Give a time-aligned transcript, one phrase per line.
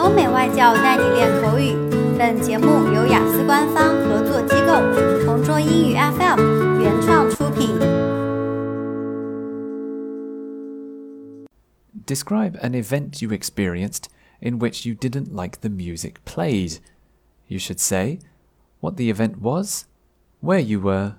[0.00, 1.74] 欧美外教带你练口语。
[2.18, 7.78] 本节目由雅思官方合作机构同桌英语 FM 原创出品。
[12.06, 14.04] Describe an event you experienced
[14.40, 16.78] in which you didn't like the music played.
[17.48, 18.20] You should say
[18.80, 19.84] what the event was,
[20.40, 21.16] where you were,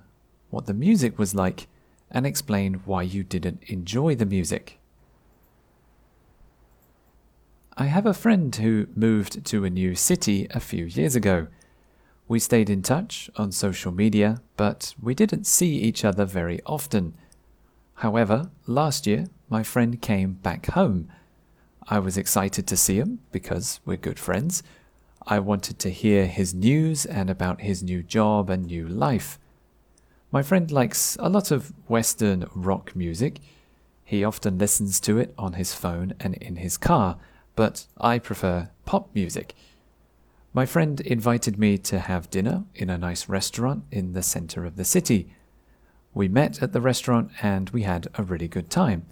[0.50, 1.68] what the music was like,
[2.10, 4.78] and explain why you didn't enjoy the music.
[7.75, 11.47] I have a friend who moved to a new city a few years ago.
[12.27, 17.15] We stayed in touch on social media, but we didn't see each other very often.
[17.95, 21.09] However, last year my friend came back home.
[21.87, 24.61] I was excited to see him because we're good friends.
[25.25, 29.39] I wanted to hear his news and about his new job and new life.
[30.31, 33.39] My friend likes a lot of Western rock music.
[34.05, 37.17] He often listens to it on his phone and in his car,
[37.55, 39.55] but I prefer pop music.
[40.53, 44.75] My friend invited me to have dinner in a nice restaurant in the center of
[44.75, 45.33] the city.
[46.13, 49.05] We met at the restaurant and we had a really good time.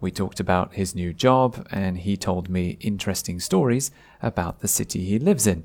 [0.00, 3.90] We talked about his new job and he told me interesting stories
[4.20, 5.64] about the city he lives in.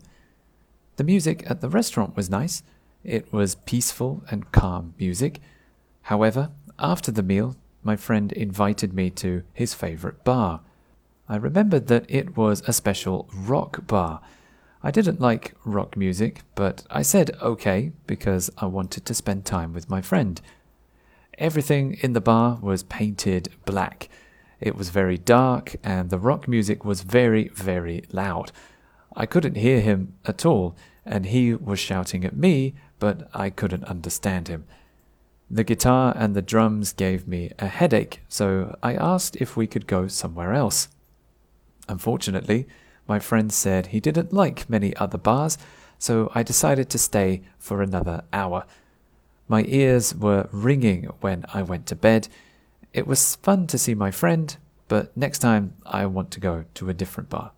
[0.95, 2.63] The music at the restaurant was nice
[3.03, 5.39] it was peaceful and calm music.
[6.03, 10.61] However, after the meal, my friend invited me to his favorite bar.
[11.31, 14.19] I remembered that it was a special rock bar.
[14.83, 19.71] I didn't like rock music, but I said okay because I wanted to spend time
[19.71, 20.41] with my friend.
[21.37, 24.09] Everything in the bar was painted black.
[24.59, 28.51] It was very dark, and the rock music was very, very loud.
[29.15, 33.85] I couldn't hear him at all, and he was shouting at me but I couldn't
[33.85, 34.65] understand him.
[35.49, 39.87] The guitar and the drums gave me a headache, so I asked if we could
[39.87, 40.89] go somewhere else.
[41.90, 42.66] Unfortunately,
[43.06, 45.56] my friend said he didn't like many other bars,
[45.98, 48.64] so I decided to stay for another hour.
[49.46, 52.28] My ears were ringing when I went to bed.
[52.92, 54.56] It was fun to see my friend,
[54.88, 57.52] but next time I want to go to a different bar.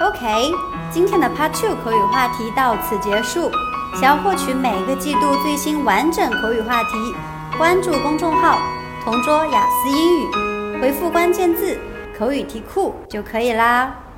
[0.00, 0.52] OK，
[0.90, 3.50] 今天的 Part Two 口语话题到此结束。
[3.94, 7.14] 想要获取每个季度最新完整口语话题，
[7.56, 8.58] 关注公众号“
[9.04, 11.78] 同桌雅思英语”，回复关键字“
[12.21, 14.10] 口语题库”就可以啦。